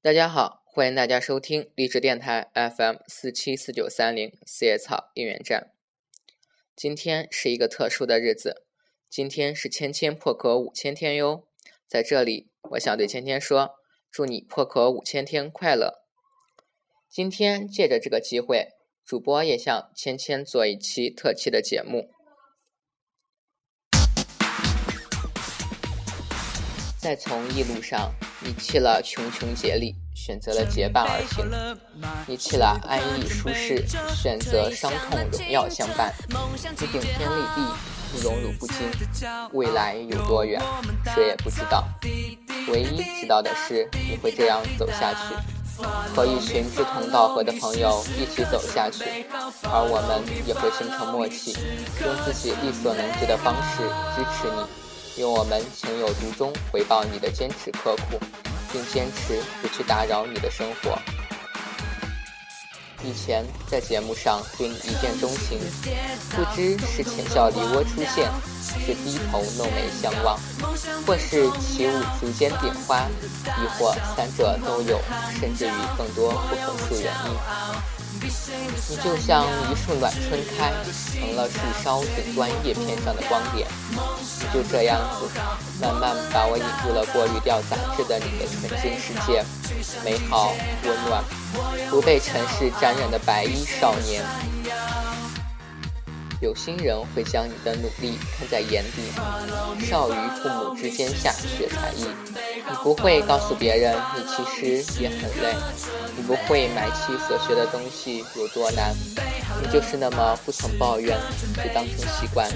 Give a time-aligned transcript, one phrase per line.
[0.00, 5.72] 大家好，欢迎大家收听励志电台 FM 四七四九三零四叶草应援站。
[6.76, 8.62] 今天是一个特殊的日子，
[9.10, 11.48] 今天是芊芊破壳五千天哟。
[11.88, 13.74] 在这里，我想对芊芊说，
[14.08, 16.04] 祝你破壳五千天快乐。
[17.10, 18.68] 今天借着这个机会，
[19.04, 22.12] 主播也向芊芊做一期特期的节目。
[27.00, 31.44] 在从艺路上，你弃了穷穷竭力，选择了结伴而行；
[32.24, 36.14] 你弃了安逸舒适，选择伤痛荣耀相伴。
[36.28, 37.74] 你顶天立地，
[38.14, 38.88] 你荣辱不惊，
[39.52, 40.62] 未来有多远，
[41.12, 41.84] 谁也不知道。
[42.68, 45.34] 唯一知道的是，你会这样走下去，
[46.14, 49.26] 和一群志同道合的朋友一起走下去，
[49.64, 51.56] 而我们也会形成默契，
[52.04, 53.82] 用自己力所能及的方式
[54.14, 54.87] 支持你。
[55.18, 58.20] 用我们情有独钟回报你的坚持刻苦，
[58.72, 60.96] 并坚持不去打扰你的生活。
[63.02, 65.58] 以前在节目上对你一见钟情，
[66.30, 68.30] 不知是浅笑梨涡出现，
[68.62, 70.38] 是低头弄眉相望，
[71.04, 73.02] 或是起舞足尖点花，
[73.44, 75.00] 亦或三者都有，
[75.40, 77.97] 甚至于更多不可数原因。
[78.20, 80.72] 你就像一束暖春开，
[81.12, 83.68] 成了树梢顶端叶片上的光点。
[83.90, 85.28] 你就这样子，
[85.80, 89.44] 慢慢把我引入了过滤掉杂质的你的纯净世界，
[90.04, 91.22] 美好温暖，
[91.90, 94.24] 不被尘世沾染的白衣少年。
[96.40, 102.06] 有心人会将你的努力看在眼底，少于父母之间下学才艺。
[102.70, 105.54] 你不会告诉别人你其实也很累，
[106.16, 108.94] 你不会埋起所学的东西有多难，
[109.60, 111.18] 你就是那么不曾抱怨，
[111.54, 112.48] 只当成习惯。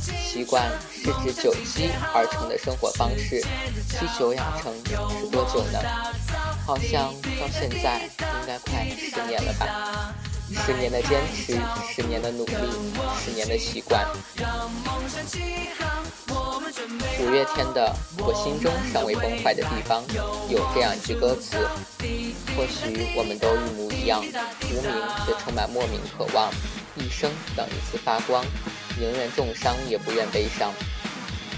[0.00, 3.40] 习惯是指久积而成的生活方式，
[3.88, 5.78] 积久养成是多久呢？
[6.64, 10.14] 好像到现在应该快十年了吧。
[10.54, 11.58] 十年的坚持，
[11.92, 12.54] 十年的努力，
[13.18, 14.06] 十年的习惯。
[17.20, 20.04] 五月天的《我心中尚未崩坏的地方》
[20.52, 21.56] 有这样一句歌词：
[22.56, 24.92] 或许我们都一模一样，无名
[25.26, 26.50] 却充满莫名渴望，
[26.96, 28.44] 一生等一次发光，
[28.98, 30.72] 宁愿重伤也不愿悲伤，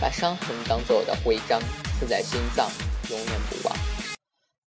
[0.00, 1.60] 把伤痕当做我的徽章，
[1.98, 2.70] 刺在心脏，
[3.10, 3.76] 永远不忘。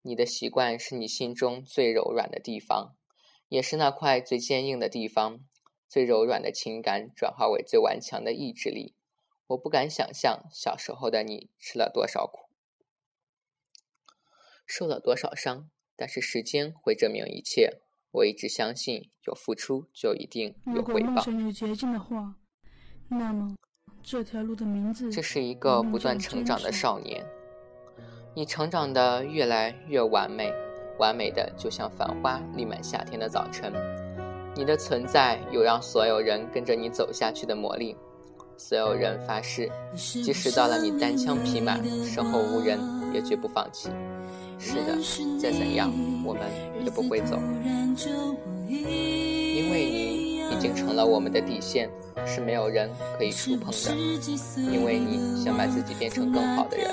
[0.02, 2.95] 你的习惯是你心中最柔软的地方。
[3.48, 5.40] 也是那块最坚硬的地方，
[5.88, 8.94] 最柔软的情感转化为最顽强的意志力。
[9.48, 12.50] 我不敢想象小时候的你吃了多少苦，
[14.66, 17.80] 受了多少伤，但是时间会证明一切。
[18.10, 21.22] 我一直相信，有付出就一定有回报。
[21.26, 22.34] 有捷径的话，
[23.08, 23.54] 那么
[24.02, 25.12] 这条路的名字……
[25.12, 27.24] 这是一个不断成长的少年，
[28.34, 30.50] 你成长的越来越完美。
[30.98, 33.72] 完美的，就像繁花溢满夏天的早晨。
[34.54, 37.96] 你的存在有让所有人跟着你走下去的魔力。
[38.58, 42.80] 所有人发誓，即使到了你单枪匹马，身后无人，
[43.12, 43.90] 也绝不放弃。
[44.58, 44.96] 是的，
[45.38, 45.92] 再怎样，
[46.24, 46.42] 我们
[46.82, 47.38] 也不会走，
[48.66, 49.95] 因为你已
[50.66, 51.88] 经成了我们的底线。
[52.24, 53.94] 是没有人可以触碰的，
[54.56, 56.90] 因为你想把自己变成更好的人，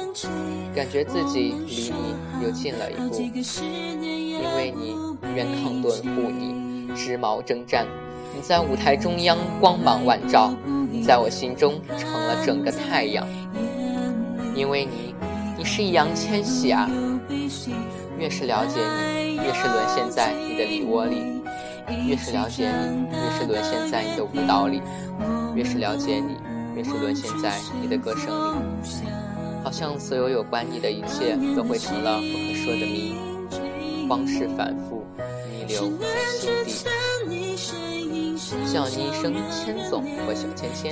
[0.76, 2.14] 感觉自己离你
[2.44, 4.96] 又近了一步，因为你
[5.34, 7.88] 愿抗盾护你，织毛征战，
[8.36, 10.56] 你在舞台中央光芒万丈，
[10.92, 13.26] 你在我心中成了整个太阳，
[14.54, 15.16] 因为你，
[15.58, 16.88] 你是易烊千玺啊，
[18.20, 21.42] 越是了解你，越是沦陷在你的梨窝里。
[22.08, 24.82] 越是了解你，越是沦陷在你的舞蹈里；
[25.56, 26.38] 越是了解你，
[26.76, 28.58] 越是沦陷在你的歌声里。
[29.64, 33.16] 好像所有有关你的一切都会成了不可说的谜，
[34.10, 35.06] 往事反复，
[35.50, 36.08] 弥留在
[36.40, 36.74] 心底。
[38.72, 40.92] 叫你一声千总或小芊芊，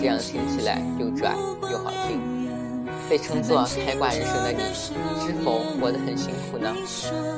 [0.00, 1.36] 这样听起来又拽
[1.70, 2.45] 又好听。
[3.08, 6.74] 被称作开挂人生的你，是否活得很辛苦呢？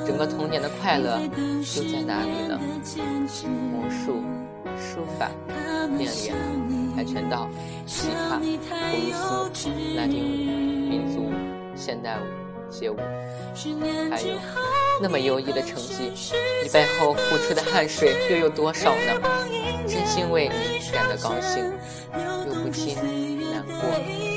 [0.05, 1.19] 整个童年的快乐
[1.75, 2.59] 又在哪里呢？
[3.71, 4.23] 魔术、
[4.77, 5.29] 书法、
[5.97, 6.35] 变脸、
[6.95, 7.47] 跆拳道、
[7.85, 11.31] 吉他、普鲁斯、拉丁舞、民族、
[11.75, 12.97] 现代舞、街舞，
[14.09, 14.35] 还有
[15.01, 16.11] 那么优异的成绩，
[16.63, 19.21] 你背后付出的汗水又有多少呢？
[19.87, 21.63] 真心为你感到高兴，
[22.47, 22.95] 又不禁
[23.51, 24.28] 难过。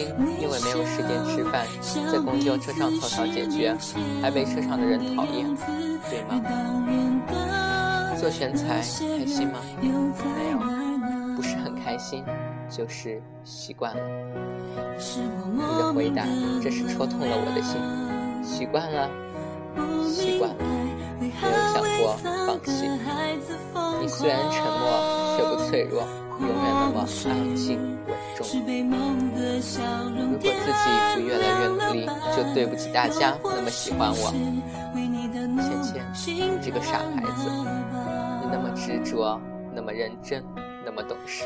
[0.00, 1.66] 因为没有时间吃饭，
[2.10, 3.76] 在公交车上草草解决，
[4.20, 5.46] 还被车上的人讨厌，
[6.08, 6.40] 对吗？
[8.18, 8.82] 做选材开
[9.26, 9.58] 心吗？
[9.80, 10.58] 没有，
[11.36, 12.24] 不是很开心，
[12.70, 14.02] 就是习惯了。
[15.52, 16.24] 你的回答
[16.62, 17.80] 真是戳痛了我的心。
[18.42, 19.10] 习习惯了，
[20.06, 20.56] 习惯了，
[21.18, 21.32] 没有
[21.74, 22.16] 想过
[22.46, 22.86] 放弃。
[24.00, 26.06] 你虽然沉默，却不脆弱，
[26.38, 27.76] 永远那么安静
[28.42, 28.48] 如
[30.36, 30.82] 果自己
[31.14, 32.04] 不越来越努力，
[32.36, 34.32] 就对不起大家那么喜欢我。
[35.62, 37.48] 芊芊，你这个傻孩子，
[38.40, 39.40] 你那么执着，
[39.72, 40.42] 那么认真，
[40.84, 41.44] 那么懂事。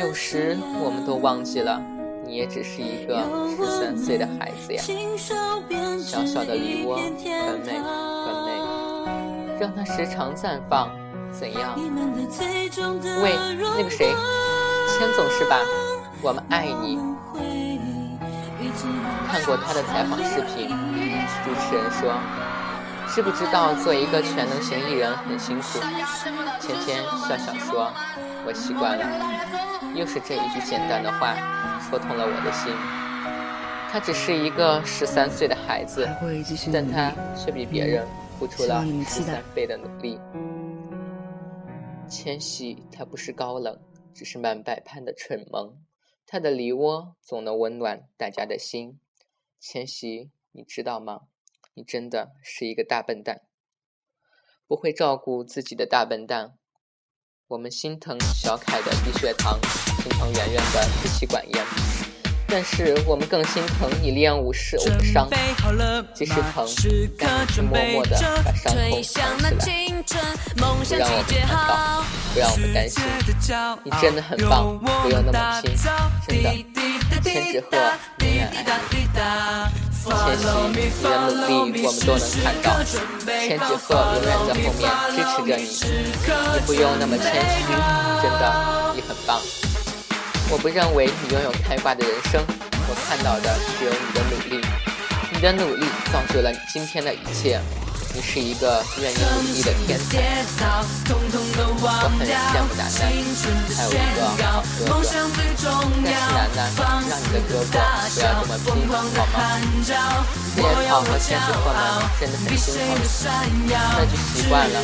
[0.00, 1.82] 有时我们都忘记了。
[2.24, 3.22] 你也只是一个
[3.56, 4.82] 十三岁的孩子呀，
[6.00, 7.12] 小小的梨窝很
[7.64, 7.78] 美
[8.26, 8.50] 很美，
[9.60, 10.90] 让它时常绽放，
[11.30, 11.78] 怎样？
[13.22, 13.32] 喂，
[13.76, 14.12] 那个谁，
[14.86, 15.58] 千总是吧？
[16.22, 16.98] 我们爱你。
[19.28, 20.68] 看过他的采访视频，
[21.44, 22.14] 主持人说，
[23.08, 25.80] 知不知道做一个全能型艺人很辛苦？
[26.60, 26.96] 芊芊
[27.28, 27.92] 笑笑说，
[28.46, 29.04] 我习惯了。
[29.94, 31.36] 又是这一句简单的话。
[31.88, 32.72] 戳痛了我的心。
[33.92, 36.08] 他只是一个十三岁的孩子，
[36.72, 38.04] 但他却比别人
[38.38, 40.18] 付出了十三倍的努力。
[42.08, 43.78] 千玺，他不是高冷，
[44.16, 45.76] 只是满百盼的蠢萌。
[46.26, 48.98] 他的梨窝总能温暖大家的心。
[49.60, 51.22] 千玺，你知道吗？
[51.74, 53.42] 你真的是一个大笨蛋，
[54.66, 56.54] 不会照顾自己的大笨蛋。
[57.48, 59.60] 我们心疼小凯的低血糖，
[60.02, 61.64] 心疼圆圆的支气管炎，
[62.48, 65.28] 但是我们更心疼你练武时受的伤。
[66.14, 66.66] 即使疼，
[67.18, 70.02] 但你却默默的把伤口藏起来，
[70.56, 70.98] 不让我们看
[71.68, 73.02] 到，不让我们担心。
[73.82, 75.74] 你真的很棒，不用那么拼，
[76.28, 76.52] 真的。
[77.22, 77.72] 千纸鹤
[78.20, 79.08] 永远爱你。
[80.04, 80.68] 千玺，你
[81.00, 81.16] 的
[81.48, 82.68] 努力我们都能看到。
[82.84, 83.88] 千纸鹤
[84.20, 84.76] 永远在后面
[85.16, 85.64] 支持着你，
[86.52, 87.72] 你不用那么谦虚，
[88.20, 88.44] 真的，
[88.94, 89.40] 你很棒。
[90.50, 92.44] 我不认为你拥有开挂的人生，
[92.86, 94.60] 我看到的只有你的努力，
[95.32, 97.58] 你的努力造就了你今天的一切。
[98.14, 100.64] 你是一个愿意努力的天才，
[101.78, 102.30] 我很羡
[102.64, 102.98] 慕楠楠，
[103.76, 104.18] 还有一个
[104.78, 105.04] 哥哥。
[106.02, 106.58] 但是楠楠，
[107.06, 107.78] 让你的哥哥不要
[108.08, 109.38] 这么拼，好吗？
[109.84, 111.78] 四叶草和千纸鹤们
[112.18, 112.90] 真的很心疼，
[113.68, 113.70] 那
[114.06, 114.74] 就习惯了，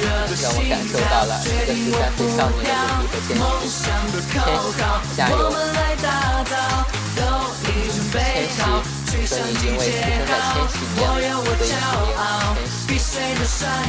[0.42, 3.40] 让我感受到了一个十三岁少年的努力和坚持。
[3.72, 4.76] 千玺，
[5.16, 5.34] 加油！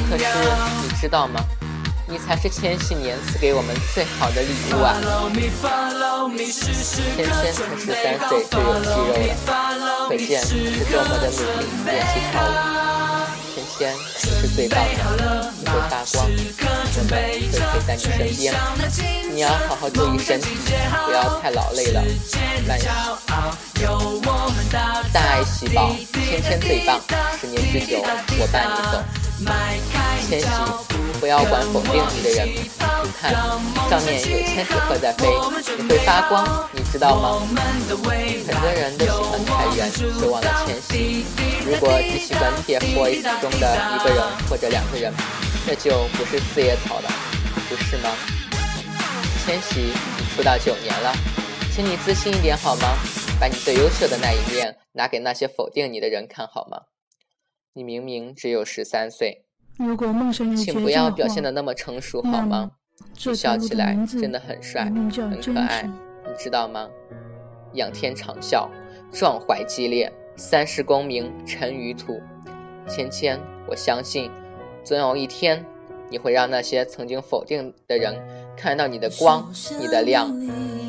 [0.10, 0.26] 可是
[0.84, 1.40] 你知道吗？
[2.06, 4.94] 你才是千禧年赐给我们最好的礼物啊！
[6.36, 7.96] 天天才十三
[8.28, 9.14] 岁就有肌肉
[9.80, 12.83] 了，可见是多么的努力练习跳舞。
[13.84, 13.94] 天，
[14.24, 14.80] 你是最棒
[15.18, 17.14] 的，你会发光，我们会
[17.52, 18.54] 陪在你身边。
[19.30, 20.56] 你要好好注意身体，
[21.06, 22.02] 不要太劳累了，
[22.66, 22.88] 慢些。
[25.12, 27.02] 大爱细胞，天天最棒，
[27.42, 28.02] 十年之久，
[28.40, 29.04] 我伴你走。
[30.30, 30.48] 千玺，
[31.20, 32.70] 不要管否定你的人，你
[33.20, 33.34] 看
[33.90, 35.28] 上面有千纸鹤在飞，
[35.78, 37.42] 你会发光，你知道吗？
[37.90, 41.26] 很多人都喜欢裁员，却忘了千玺。
[41.66, 45.14] 如果只喜欢 TFBOYS 中的一个人或者两个人，
[45.66, 47.10] 那就不是四叶草了，
[47.70, 48.10] 不是吗？
[49.46, 51.14] 千玺，你出道九年了，
[51.72, 52.98] 请你自信一点好吗？
[53.40, 56.82] 把你最优秀的那一面拿给那些否定你的人看好吗？
[57.74, 59.46] 你明明只有十三岁，
[60.58, 62.72] 请不要表现的那么成熟好吗？
[63.26, 65.90] 你笑起来真的很帅，很可爱，
[66.26, 66.90] 你知道吗？
[67.74, 68.70] 仰天长啸，
[69.12, 72.20] 壮怀激烈，三世功名尘与土。
[72.88, 74.30] 芊芊，我相信，
[74.84, 75.66] 总有一天，
[76.10, 78.14] 你会让那些曾经否定的人
[78.58, 79.50] 看到你的光，
[79.80, 80.30] 你的亮。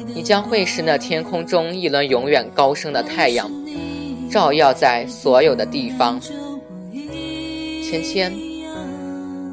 [0.06, 3.50] 你将会是那天空中一轮永远高升的太阳，
[4.30, 6.20] 照耀在所有的地方。
[7.82, 8.32] 芊芊，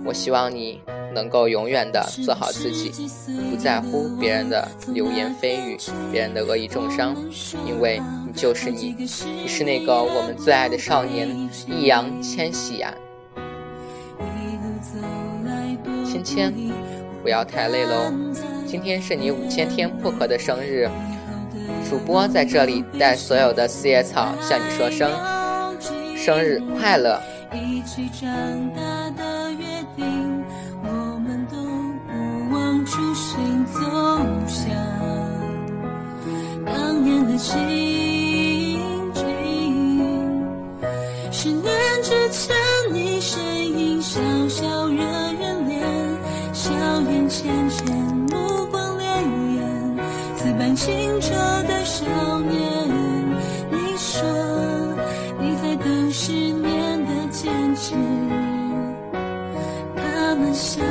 [0.05, 0.79] 我希望你
[1.13, 2.91] 能够永远的做好自己，
[3.50, 5.77] 不在乎别人的流言蜚语，
[6.12, 7.15] 别人的恶意重伤，
[7.65, 11.30] 因为你就是你，你是那个我们最爱的少年
[11.68, 12.94] 易烊千玺呀。
[16.06, 16.53] 芊芊，
[17.24, 18.12] 不要太累喽。
[18.68, 20.89] 今天是你五千天破壳的生日，
[21.89, 25.12] 主播在这里代所有的四叶草向你说声
[26.15, 27.20] 生日快乐。
[37.43, 37.57] 十
[41.50, 41.65] 年
[42.03, 42.55] 之前，
[42.93, 43.41] 你身
[43.79, 45.03] 影小小惹
[45.39, 45.81] 人怜，
[46.53, 46.71] 笑
[47.01, 48.01] 颜浅浅。
[50.74, 51.33] 清澈
[51.63, 52.05] 的少
[52.39, 52.55] 年，
[53.69, 54.24] 你说
[55.38, 56.10] 你在等。
[56.10, 57.93] 十年的坚持，
[59.95, 60.83] 他们想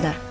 [0.00, 0.25] 还